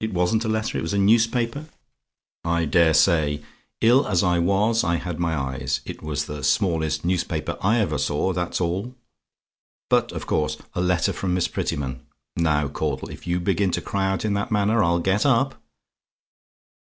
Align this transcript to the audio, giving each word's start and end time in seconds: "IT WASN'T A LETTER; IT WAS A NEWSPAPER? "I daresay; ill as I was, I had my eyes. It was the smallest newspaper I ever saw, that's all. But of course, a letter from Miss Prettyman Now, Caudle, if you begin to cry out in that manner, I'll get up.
"IT 0.00 0.12
WASN'T 0.12 0.44
A 0.44 0.48
LETTER; 0.48 0.76
IT 0.76 0.82
WAS 0.82 0.92
A 0.92 0.98
NEWSPAPER? 0.98 1.64
"I 2.44 2.66
daresay; 2.66 3.40
ill 3.80 4.06
as 4.06 4.22
I 4.22 4.38
was, 4.38 4.84
I 4.84 4.96
had 4.96 5.18
my 5.18 5.34
eyes. 5.34 5.80
It 5.86 6.02
was 6.02 6.26
the 6.26 6.44
smallest 6.44 7.06
newspaper 7.06 7.56
I 7.62 7.78
ever 7.78 7.96
saw, 7.96 8.34
that's 8.34 8.60
all. 8.60 8.94
But 9.88 10.12
of 10.12 10.26
course, 10.26 10.58
a 10.74 10.82
letter 10.82 11.14
from 11.14 11.32
Miss 11.32 11.48
Prettyman 11.48 12.06
Now, 12.36 12.68
Caudle, 12.68 13.08
if 13.08 13.26
you 13.26 13.40
begin 13.40 13.70
to 13.70 13.80
cry 13.80 14.08
out 14.10 14.26
in 14.26 14.34
that 14.34 14.52
manner, 14.52 14.82
I'll 14.84 14.98
get 15.00 15.24
up. 15.24 15.58